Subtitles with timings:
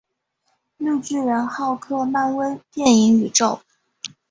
[0.77, 3.61] 绿巨人浩克漫威电影宇宙